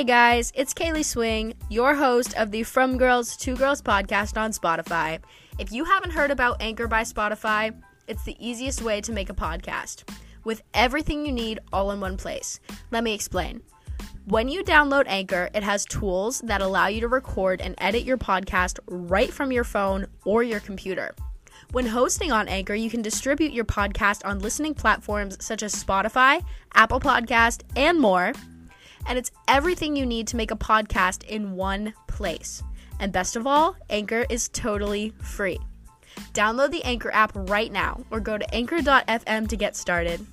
[0.00, 4.50] Hey guys, it's Kaylee Swing, your host of the From Girls to Girls podcast on
[4.50, 5.20] Spotify.
[5.58, 9.34] If you haven't heard about Anchor by Spotify, it's the easiest way to make a
[9.34, 10.08] podcast
[10.42, 12.60] with everything you need all in one place.
[12.90, 13.60] Let me explain.
[14.24, 18.16] When you download Anchor, it has tools that allow you to record and edit your
[18.16, 21.14] podcast right from your phone or your computer.
[21.72, 26.42] When hosting on Anchor, you can distribute your podcast on listening platforms such as Spotify,
[26.72, 28.32] Apple Podcast, and more
[29.06, 32.62] and it's everything you need to make a podcast in one place.
[32.98, 35.58] And best of all, Anchor is totally free.
[36.34, 40.24] Download the Anchor app right now or go to anchor.fm to get started.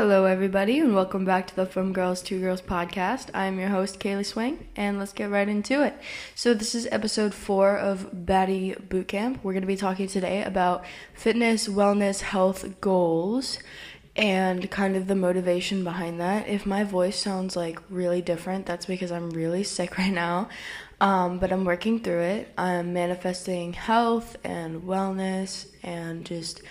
[0.00, 3.28] Hello, everybody, and welcome back to the From Girls to Girls podcast.
[3.34, 5.94] I'm your host, Kaylee Swing, and let's get right into it.
[6.34, 9.40] So, this is episode four of Baddie Bootcamp.
[9.42, 13.58] We're going to be talking today about fitness, wellness, health goals,
[14.16, 16.48] and kind of the motivation behind that.
[16.48, 20.48] If my voice sounds like really different, that's because I'm really sick right now.
[21.02, 22.54] Um, but I'm working through it.
[22.56, 26.62] I'm manifesting health and wellness and just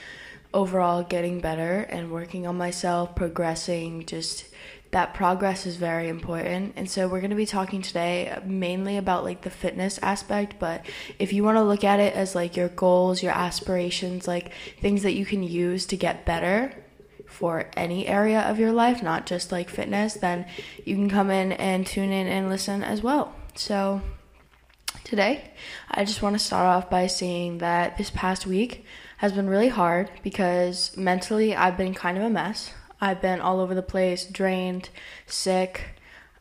[0.54, 4.46] overall getting better and working on myself, progressing, just
[4.92, 6.74] that progress is very important.
[6.76, 10.86] And so we're going to be talking today mainly about like the fitness aspect, but
[11.20, 15.04] if you want to look at it as like your goals, your aspirations, like things
[15.04, 16.74] that you can use to get better
[17.28, 20.48] for any area of your life, not just like fitness, then
[20.84, 23.36] you can come in and tune in and listen as well.
[23.54, 24.02] So
[25.04, 25.52] today,
[25.92, 28.86] I just want to start off by saying that this past week
[29.20, 32.72] has been really hard because mentally I've been kind of a mess.
[33.02, 34.90] I've been all over the place, drained,
[35.28, 35.82] sick,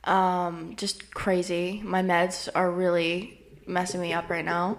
[0.05, 1.83] um, just crazy.
[1.84, 4.79] My meds are really messing me up right now.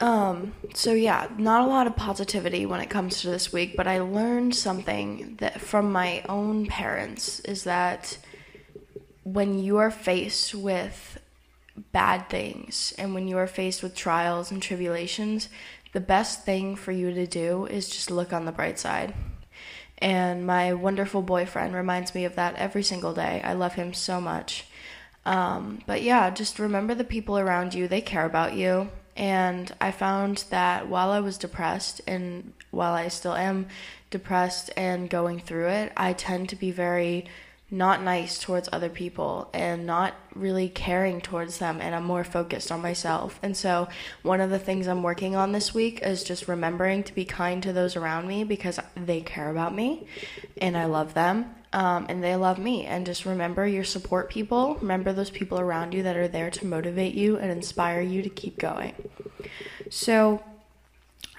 [0.00, 3.86] Um, so yeah, not a lot of positivity when it comes to this week, but
[3.86, 8.18] I learned something that from my own parents is that
[9.22, 11.18] when you are faced with
[11.92, 15.48] bad things and when you are faced with trials and tribulations,
[15.96, 19.14] the best thing for you to do is just look on the bright side.
[19.96, 23.40] And my wonderful boyfriend reminds me of that every single day.
[23.42, 24.66] I love him so much.
[25.24, 28.90] Um, but yeah, just remember the people around you, they care about you.
[29.16, 33.66] And I found that while I was depressed, and while I still am
[34.10, 37.24] depressed and going through it, I tend to be very
[37.70, 42.70] not nice towards other people and not really caring towards them and I'm more focused
[42.70, 43.40] on myself.
[43.42, 43.88] And so
[44.22, 47.62] one of the things I'm working on this week is just remembering to be kind
[47.64, 50.06] to those around me because they care about me
[50.60, 51.54] and I love them.
[51.72, 52.86] Um, and they love me.
[52.86, 54.76] And just remember your support people.
[54.76, 58.30] Remember those people around you that are there to motivate you and inspire you to
[58.30, 58.94] keep going.
[59.90, 60.42] So,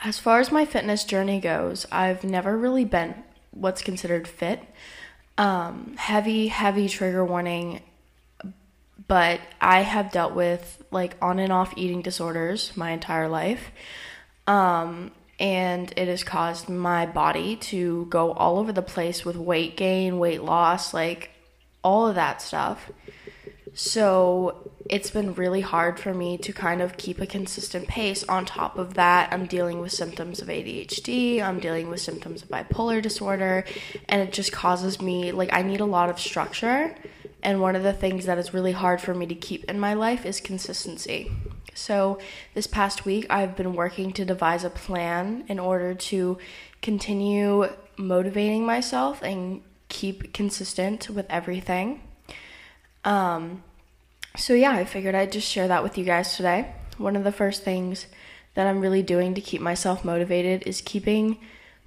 [0.03, 3.15] as far as my fitness journey goes, I've never really been
[3.51, 4.61] what's considered fit.
[5.37, 7.81] Um, heavy, heavy trigger warning,
[9.07, 13.71] but I have dealt with like on and off eating disorders my entire life.
[14.47, 19.77] Um, and it has caused my body to go all over the place with weight
[19.77, 21.29] gain, weight loss, like
[21.83, 22.91] all of that stuff.
[23.79, 28.23] So it's been really hard for me to kind of keep a consistent pace.
[28.23, 32.49] On top of that, I'm dealing with symptoms of ADHD, I'm dealing with symptoms of
[32.49, 33.65] bipolar disorder,
[34.09, 36.95] and it just causes me like I need a lot of structure.
[37.43, 39.94] And one of the things that is really hard for me to keep in my
[39.94, 41.31] life is consistency.
[41.75, 42.17] So,
[42.55, 46.39] this past week, I've been working to devise a plan in order to
[46.81, 52.01] continue motivating myself and keep consistent with everything.
[53.05, 53.63] Um,
[54.37, 56.73] so, yeah, I figured I'd just share that with you guys today.
[56.97, 58.07] One of the first things
[58.53, 61.37] that I'm really doing to keep myself motivated is keeping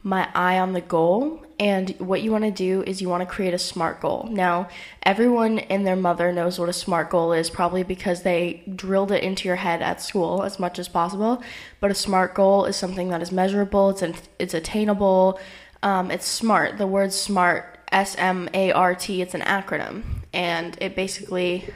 [0.03, 1.45] my eye on the goal.
[1.59, 4.29] And what you want to do is you want to create a SMART goal.
[4.31, 4.69] Now,
[5.03, 9.23] everyone and their mother knows what a SMART goal is, probably because they drilled it
[9.23, 11.43] into your head at school as much as possible.
[11.81, 14.03] But a SMART goal is something that is measurable, it's,
[14.39, 15.39] it's attainable,
[15.83, 16.79] um, it's smart.
[16.79, 20.03] The word SMART, S M A R T, it's an acronym.
[20.33, 21.69] And it basically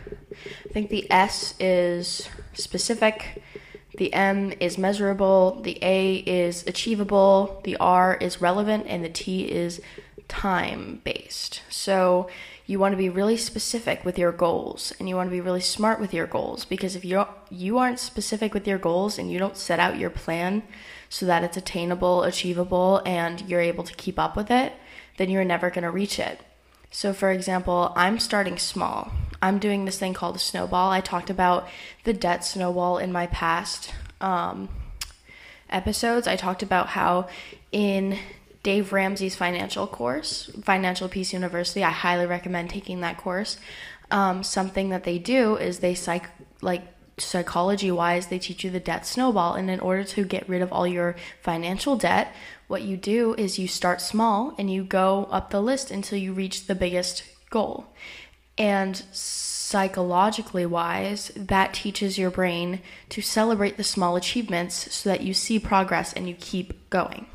[0.64, 3.42] I think the S is specific,
[3.96, 9.50] the M is measurable, the A is achievable, the R is relevant, and the T
[9.50, 9.80] is
[10.28, 11.62] time based.
[11.68, 12.28] So
[12.66, 15.60] you want to be really specific with your goals and you want to be really
[15.60, 19.38] smart with your goals because if you you aren't specific with your goals and you
[19.38, 20.62] don't set out your plan
[21.10, 24.72] so that it's attainable, achievable and you're able to keep up with it,
[25.18, 26.40] then you're never going to reach it.
[26.90, 29.12] So for example, I'm starting small.
[29.42, 30.90] I'm doing this thing called a snowball.
[30.90, 31.68] I talked about
[32.04, 34.68] the debt snowball in my past um,
[35.68, 37.28] episodes, I talked about how
[37.72, 38.18] in
[38.62, 43.58] Dave Ramsey's financial course, Financial Peace University, I highly recommend taking that course.
[44.10, 46.30] Um, something that they do is they psych
[46.62, 46.82] like
[47.18, 49.54] psychology wise, they teach you the debt snowball.
[49.54, 52.34] And in order to get rid of all your financial debt,
[52.66, 56.32] what you do is you start small and you go up the list until you
[56.32, 57.86] reach the biggest goal.
[58.56, 65.34] And psychologically wise, that teaches your brain to celebrate the small achievements so that you
[65.34, 67.26] see progress and you keep going.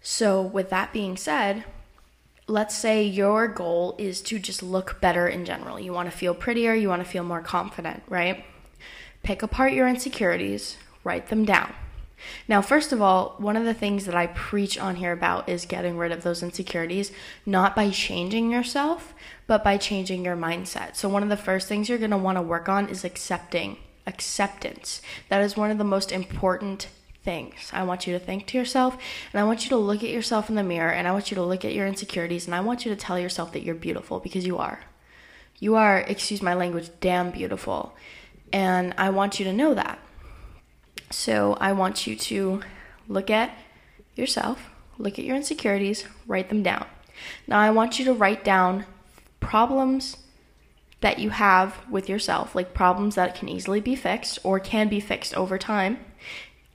[0.00, 1.64] So, with that being said,
[2.46, 5.80] let's say your goal is to just look better in general.
[5.80, 8.44] You want to feel prettier, you want to feel more confident, right?
[9.22, 11.72] Pick apart your insecurities, write them down.
[12.48, 15.66] Now, first of all, one of the things that I preach on here about is
[15.66, 17.12] getting rid of those insecurities,
[17.46, 19.14] not by changing yourself,
[19.46, 20.96] but by changing your mindset.
[20.96, 23.78] So, one of the first things you're going to want to work on is accepting.
[24.06, 25.00] Acceptance.
[25.28, 26.88] That is one of the most important
[27.24, 27.70] things.
[27.72, 28.98] I want you to think to yourself,
[29.32, 31.34] and I want you to look at yourself in the mirror, and I want you
[31.36, 34.20] to look at your insecurities, and I want you to tell yourself that you're beautiful
[34.20, 34.80] because you are.
[35.58, 37.94] You are, excuse my language, damn beautiful.
[38.52, 39.98] And I want you to know that.
[41.10, 42.62] So I want you to
[43.08, 43.56] look at
[44.14, 46.86] yourself, look at your insecurities, write them down.
[47.46, 48.86] Now I want you to write down
[49.40, 50.16] problems
[51.00, 55.00] that you have with yourself, like problems that can easily be fixed or can be
[55.00, 55.98] fixed over time.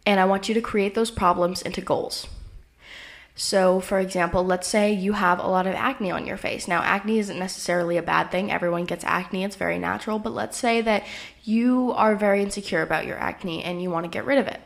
[0.06, 2.28] And I want you to create those problems into goals.
[3.42, 6.68] So, for example, let's say you have a lot of acne on your face.
[6.68, 8.52] Now, acne isn't necessarily a bad thing.
[8.52, 10.20] Everyone gets acne, it's very natural.
[10.20, 11.06] But let's say that
[11.46, 14.60] you are very insecure about your acne and you want to get rid of it.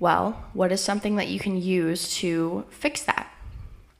[0.00, 3.32] Well, what is something that you can use to fix that?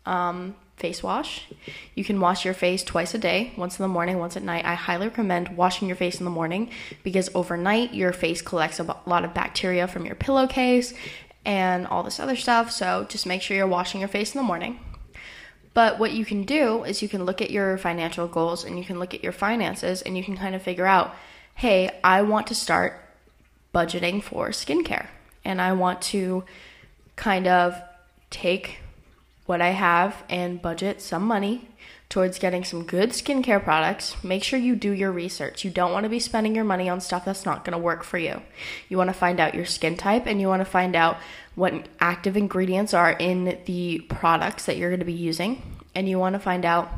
[0.07, 1.47] Um, face wash.
[1.95, 4.65] You can wash your face twice a day, once in the morning, once at night.
[4.65, 6.71] I highly recommend washing your face in the morning
[7.05, 10.95] because overnight your face collects a lot of bacteria from your pillowcase
[11.45, 12.71] and all this other stuff.
[12.71, 14.81] So just make sure you're washing your face in the morning.
[15.75, 18.85] But what you can do is you can look at your financial goals and you
[18.85, 21.15] can look at your finances and you can kind of figure out
[21.57, 23.01] hey, I want to start
[23.73, 25.07] budgeting for skincare
[25.45, 26.43] and I want to
[27.15, 27.81] kind of
[28.31, 28.79] take
[29.47, 31.69] what I have and budget some money
[32.15, 35.65] towards getting some good skincare products, make sure you do your research.
[35.65, 38.05] You don't want to be spending your money on stuff that's not going to work
[38.05, 38.41] for you.
[38.89, 41.17] You want to find out your skin type and you want to find out
[41.57, 45.61] what active ingredients are in the products that you're going to be using.
[45.93, 46.89] And you want to find out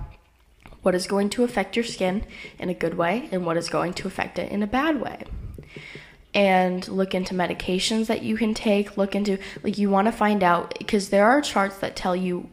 [0.83, 2.27] what is going to affect your skin
[2.59, 5.25] in a good way and what is going to affect it in a bad way
[6.35, 10.43] and look into medications that you can take look into like you want to find
[10.43, 12.47] out because there are charts that tell you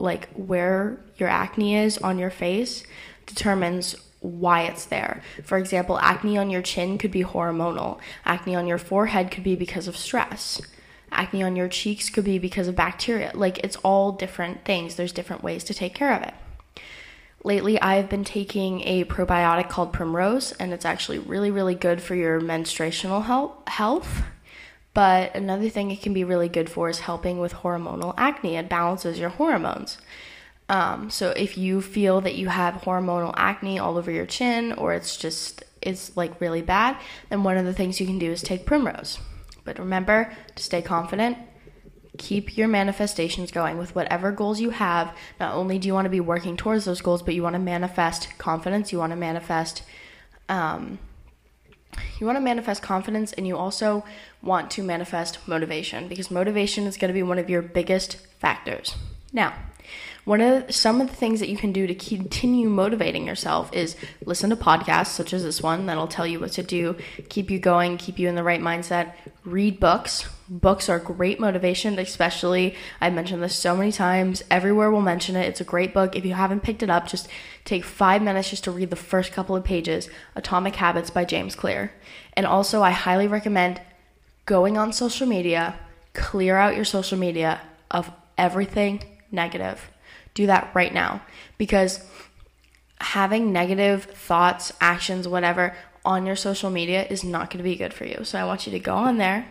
[0.00, 2.84] like where your acne is on your face
[3.24, 5.22] determines why it's there.
[5.42, 7.98] For example, acne on your chin could be hormonal.
[8.24, 10.60] Acne on your forehead could be because of stress.
[11.10, 13.32] Acne on your cheeks could be because of bacteria.
[13.34, 14.96] Like it's all different things.
[14.96, 16.34] There's different ways to take care of it.
[17.44, 22.14] Lately, I've been taking a probiotic called Primrose, and it's actually really, really good for
[22.14, 23.22] your menstruational
[23.66, 24.22] health.
[24.94, 28.56] But another thing it can be really good for is helping with hormonal acne.
[28.56, 29.98] It balances your hormones.
[30.72, 34.94] Um, so if you feel that you have hormonal acne all over your chin or
[34.94, 36.96] it's just it's like really bad,
[37.28, 39.18] then one of the things you can do is take Primrose.
[39.64, 41.36] But remember to stay confident.
[42.16, 45.14] Keep your manifestations going with whatever goals you have.
[45.38, 47.60] Not only do you want to be working towards those goals, but you want to
[47.60, 48.92] manifest confidence.
[48.92, 49.82] You want to manifest
[50.48, 50.98] um,
[52.18, 54.04] you want to manifest confidence and you also
[54.40, 58.94] want to manifest motivation because motivation is going to be one of your biggest factors.
[59.34, 59.54] Now,
[60.24, 63.72] one of the, some of the things that you can do to continue motivating yourself
[63.72, 66.96] is listen to podcasts such as this one that'll tell you what to do,
[67.28, 69.14] keep you going, keep you in the right mindset.
[69.44, 70.28] Read books.
[70.48, 74.44] Books are great motivation, especially I've mentioned this so many times.
[74.48, 75.48] Everywhere will mention it.
[75.48, 76.14] It's a great book.
[76.14, 77.26] If you haven't picked it up, just
[77.64, 80.08] take five minutes just to read the first couple of pages.
[80.36, 81.92] Atomic Habits by James Clear.
[82.34, 83.80] And also, I highly recommend
[84.46, 85.74] going on social media,
[86.12, 87.60] clear out your social media
[87.90, 89.02] of everything
[89.32, 89.90] negative
[90.34, 91.22] do that right now
[91.58, 92.04] because
[93.00, 95.74] having negative thoughts, actions, whatever
[96.04, 98.24] on your social media is not going to be good for you.
[98.24, 99.46] So I want you to go on there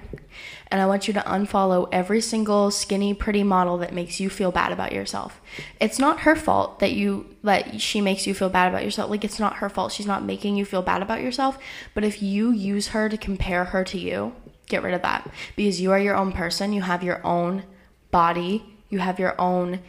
[0.68, 4.52] and I want you to unfollow every single skinny pretty model that makes you feel
[4.52, 5.40] bad about yourself.
[5.80, 9.10] It's not her fault that you that she makes you feel bad about yourself.
[9.10, 9.94] Like it's not her fault.
[9.94, 11.58] She's not making you feel bad about yourself,
[11.94, 14.34] but if you use her to compare her to you,
[14.68, 16.74] get rid of that because you are your own person.
[16.74, 17.64] You have your own
[18.12, 18.66] body.
[18.90, 19.80] You have your own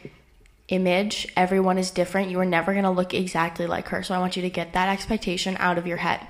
[0.68, 1.26] image.
[1.36, 2.30] Everyone is different.
[2.30, 4.02] You are never going to look exactly like her.
[4.02, 6.26] So I want you to get that expectation out of your head.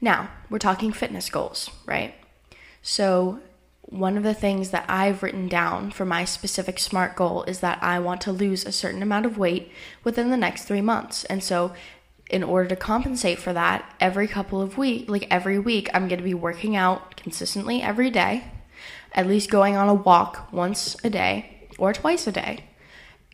[0.00, 2.14] Now, we're talking fitness goals, right?
[2.82, 3.40] So,
[3.82, 7.80] one of the things that I've written down for my specific SMART goal is that
[7.82, 9.70] I want to lose a certain amount of weight
[10.02, 11.24] within the next three months.
[11.24, 11.72] And so,
[12.28, 16.18] in order to compensate for that, every couple of weeks, like every week, I'm going
[16.18, 18.44] to be working out consistently every day,
[19.12, 22.64] at least going on a walk once a day or twice a day.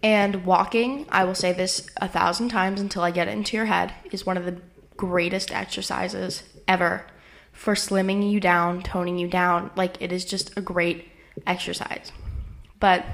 [0.03, 3.67] And walking, I will say this a thousand times until I get it into your
[3.67, 4.59] head, is one of the
[4.97, 7.07] greatest exercises ever
[7.53, 9.71] for slimming you down, toning you down.
[9.77, 11.09] Like it is just a great
[11.47, 12.11] exercise.
[12.81, 13.05] But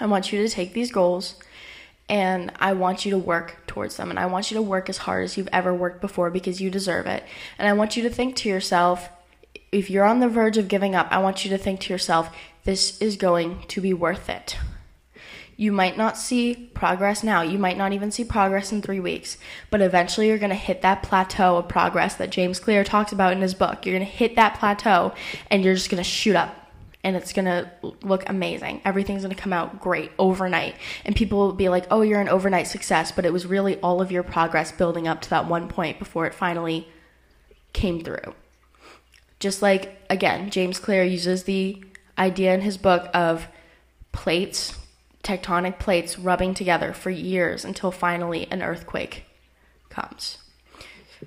[0.00, 1.36] I want you to take these goals
[2.08, 4.10] and I want you to work towards them.
[4.10, 6.70] And I want you to work as hard as you've ever worked before because you
[6.70, 7.24] deserve it.
[7.58, 9.08] And I want you to think to yourself,
[9.72, 12.34] if you're on the verge of giving up, I want you to think to yourself,
[12.64, 14.56] this is going to be worth it.
[15.56, 17.40] You might not see progress now.
[17.40, 19.38] You might not even see progress in three weeks,
[19.70, 23.32] but eventually you're going to hit that plateau of progress that James Clear talks about
[23.32, 23.86] in his book.
[23.86, 25.14] You're going to hit that plateau
[25.50, 26.54] and you're just going to shoot up
[27.02, 27.70] and it's going to
[28.02, 28.82] look amazing.
[28.84, 30.74] Everything's going to come out great overnight.
[31.04, 34.02] And people will be like, oh, you're an overnight success, but it was really all
[34.02, 36.88] of your progress building up to that one point before it finally
[37.72, 38.34] came through.
[39.38, 41.82] Just like, again, James Clear uses the
[42.18, 43.46] idea in his book of
[44.12, 44.76] plates
[45.26, 49.24] tectonic plates rubbing together for years until finally an earthquake
[49.88, 50.38] comes.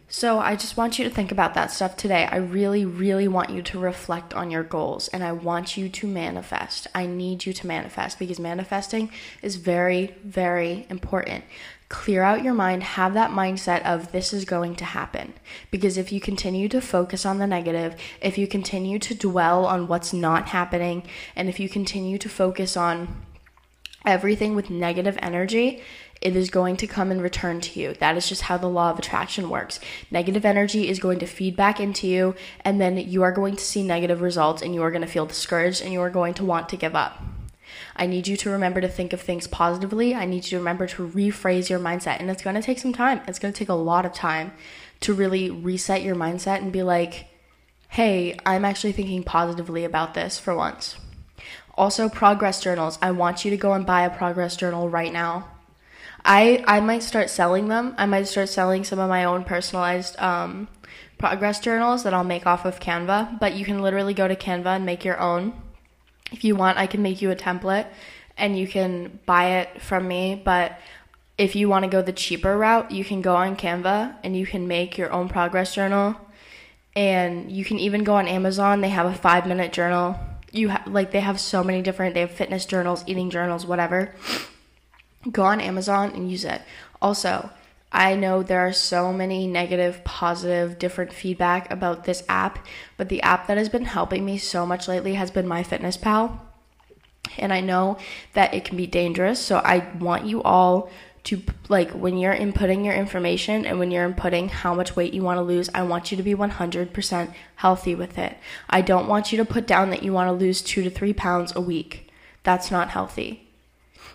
[0.07, 2.27] So, I just want you to think about that stuff today.
[2.31, 6.07] I really, really want you to reflect on your goals and I want you to
[6.07, 6.87] manifest.
[6.93, 11.43] I need you to manifest because manifesting is very, very important.
[11.89, 15.33] Clear out your mind, have that mindset of this is going to happen.
[15.71, 19.87] Because if you continue to focus on the negative, if you continue to dwell on
[19.87, 21.01] what's not happening,
[21.35, 23.07] and if you continue to focus on
[24.05, 25.81] everything with negative energy,
[26.21, 27.93] it is going to come and return to you.
[27.93, 29.79] That is just how the law of attraction works.
[30.11, 33.63] Negative energy is going to feed back into you, and then you are going to
[33.63, 36.45] see negative results, and you are going to feel discouraged, and you are going to
[36.45, 37.23] want to give up.
[37.95, 40.13] I need you to remember to think of things positively.
[40.15, 42.93] I need you to remember to rephrase your mindset, and it's going to take some
[42.93, 43.21] time.
[43.27, 44.51] It's going to take a lot of time
[45.01, 47.27] to really reset your mindset and be like,
[47.89, 50.97] hey, I'm actually thinking positively about this for once.
[51.79, 53.00] Also, progress journals.
[53.01, 55.48] I want you to go and buy a progress journal right now.
[56.25, 57.95] I I might start selling them.
[57.98, 60.67] I might start selling some of my own personalized um,
[61.17, 63.39] progress journals that I'll make off of Canva.
[63.39, 65.53] But you can literally go to Canva and make your own.
[66.33, 67.88] If you want, I can make you a template
[68.38, 70.36] and you can buy it from me.
[70.43, 70.77] But
[71.38, 74.45] if you want to go the cheaper route, you can go on Canva and you
[74.45, 76.17] can make your own progress journal.
[76.93, 78.81] And you can even go on Amazon.
[78.81, 80.19] They have a five minute journal
[80.51, 84.13] you ha- like they have so many different they have fitness journals eating journals whatever.
[85.31, 86.61] Go on amazon and use it.
[87.01, 87.49] Also
[87.91, 92.65] i know there are so many negative positive different feedback about this app
[92.97, 96.39] but the app that has been helping me so much lately has been MyFitnessPal
[97.37, 97.97] and i know
[98.33, 100.89] that it can be dangerous so i want you all
[101.29, 105.21] to like when you're inputting your information and when you're inputting how much weight you
[105.21, 108.36] want to lose, I want you to be 100% healthy with it.
[108.67, 111.13] I don't want you to put down that you want to lose 2 to 3
[111.13, 112.09] pounds a week.
[112.41, 113.48] That's not healthy.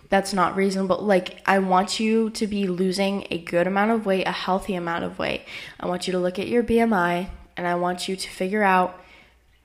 [0.09, 0.97] That's not reasonable.
[0.97, 5.05] Like I want you to be losing a good amount of weight, a healthy amount
[5.05, 5.43] of weight.
[5.79, 8.99] I want you to look at your BMI and I want you to figure out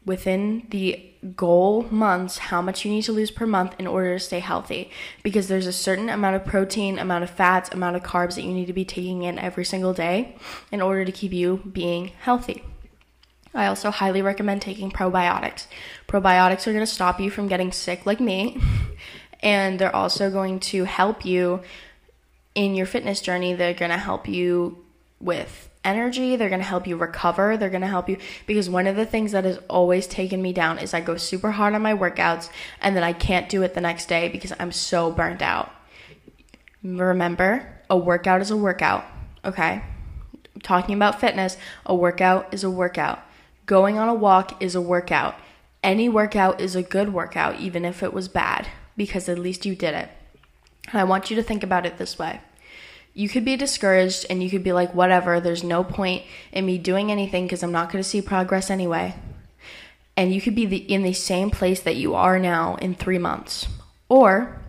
[0.05, 4.25] within the goal months how much you need to lose per month in order to
[4.25, 4.91] stay healthy
[5.23, 8.53] because there's a certain amount of protein, amount of fats, amount of carbs that you
[8.53, 10.35] need to be taking in every single day
[10.73, 12.63] in order to keep you being healthy.
[13.55, 15.67] I also highly recommend taking probiotics.
[16.09, 18.61] Probiotics are going to stop you from getting sick like me,
[19.41, 21.61] and they're also going to help you
[22.55, 23.55] in your fitness journey.
[23.55, 24.85] They're going to help you
[25.21, 26.37] with energy.
[26.37, 27.57] They're going to help you recover.
[27.57, 30.53] They're going to help you because one of the things that has always taken me
[30.53, 33.75] down is I go super hard on my workouts and then I can't do it
[33.75, 35.71] the next day because I'm so burnt out.
[36.83, 39.05] Remember, a workout is a workout,
[39.45, 39.83] okay?
[40.63, 41.57] Talking about fitness,
[41.87, 43.21] a workout is a workout.
[43.67, 45.37] Going on a walk is a workout.
[45.83, 49.75] Any workout is a good workout, even if it was bad, because at least you
[49.75, 50.11] did it.
[50.91, 52.41] And I want you to think about it this way
[53.13, 56.79] you could be discouraged and you could be like, whatever, there's no point in me
[56.79, 59.15] doing anything because I'm not going to see progress anyway.
[60.17, 63.19] And you could be the, in the same place that you are now in three
[63.19, 63.67] months.
[64.09, 64.61] Or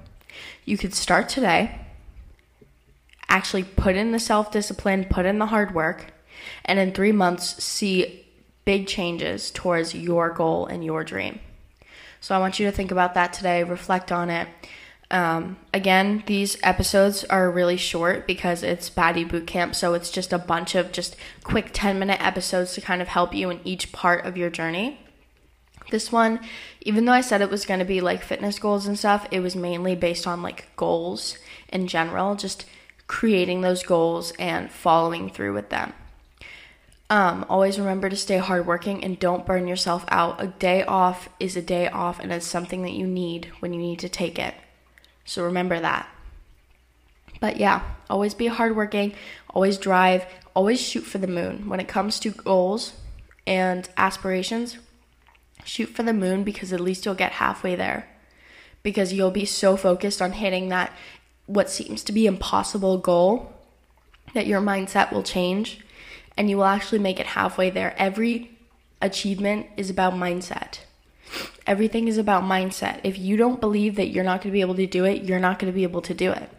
[0.66, 1.80] you could start today,
[3.28, 6.14] actually put in the self discipline, put in the hard work,
[6.66, 8.26] and in three months see
[8.66, 11.40] big changes towards your goal and your dream.
[12.22, 14.48] So I want you to think about that today, reflect on it
[15.12, 20.32] um, again, these episodes are really short because it's Baddie Boot Camp, so it's just
[20.32, 23.92] a bunch of just quick 10 minute episodes to kind of help you in each
[23.92, 25.00] part of your journey.
[25.92, 26.40] This one,
[26.82, 29.42] even though I said it was going to be like fitness goals and stuff, it
[29.42, 31.38] was mainly based on like goals
[31.68, 32.66] in general, just
[33.08, 35.92] creating those goals and following through with them.
[37.10, 40.42] Um, always remember to stay hardworking and don't burn yourself out.
[40.42, 43.82] A day off is a day off and it's something that you need when you
[43.82, 44.54] need to take it.
[45.26, 46.08] So remember that.
[47.40, 49.14] But yeah, always be hardworking,
[49.50, 50.26] always drive,
[50.56, 51.68] always shoot for the moon.
[51.68, 52.94] When it comes to goals
[53.48, 54.78] and aspirations,
[55.66, 58.08] shoot for the moon because at least you'll get halfway there.
[58.84, 60.92] Because you'll be so focused on hitting that
[61.46, 63.54] what seems to be impossible goal
[64.34, 65.82] that your mindset will change
[66.38, 67.94] and you will actually make it halfway there.
[67.98, 68.58] Every
[69.02, 70.80] achievement is about mindset.
[71.68, 73.02] Everything is about mindset.
[73.04, 75.40] If you don't believe that you're not going to be able to do it, you're
[75.40, 76.50] not going to be able to do it.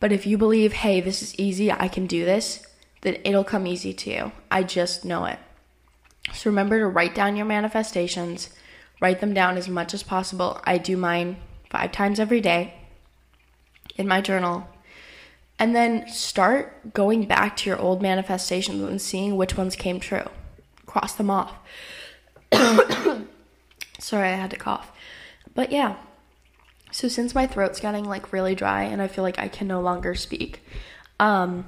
[0.00, 2.66] But if you believe, hey, this is easy, I can do this,
[3.00, 4.32] then it'll come easy to you.
[4.50, 5.38] I just know it.
[6.34, 8.50] So remember to write down your manifestations,
[9.00, 10.60] write them down as much as possible.
[10.64, 11.38] I do mine
[11.70, 12.74] five times every day
[13.96, 14.68] in my journal.
[15.58, 20.28] And then start going back to your old manifestations and seeing which ones came true.
[20.86, 21.54] Cross them off.
[24.08, 24.90] Sorry, I had to cough.
[25.54, 25.96] But yeah.
[26.90, 29.82] So since my throat's getting like really dry and I feel like I can no
[29.82, 30.62] longer speak,
[31.20, 31.66] um,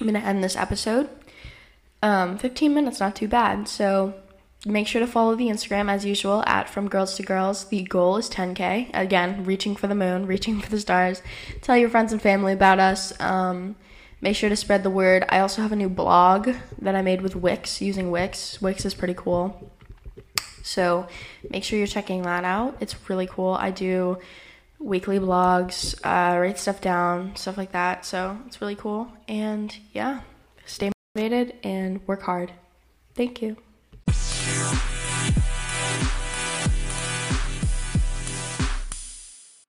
[0.00, 1.08] I'm gonna end this episode.
[2.00, 3.66] Um, 15 minutes, not too bad.
[3.66, 4.14] So
[4.64, 7.64] make sure to follow the Instagram as usual at From Girls to Girls.
[7.64, 8.90] The goal is 10k.
[8.94, 11.22] Again, reaching for the moon, reaching for the stars.
[11.60, 13.12] Tell your friends and family about us.
[13.20, 13.74] Um,
[14.20, 15.24] make sure to spread the word.
[15.28, 16.50] I also have a new blog
[16.80, 18.62] that I made with Wix using Wix.
[18.62, 19.72] Wix is pretty cool.
[20.64, 21.06] So
[21.50, 22.78] make sure you're checking that out.
[22.80, 23.52] It's really cool.
[23.52, 24.18] I do
[24.78, 28.04] weekly blogs, uh, write stuff down, stuff like that.
[28.06, 29.12] So it's really cool.
[29.28, 30.22] And yeah,
[30.64, 32.50] stay motivated and work hard.
[33.14, 33.56] Thank you.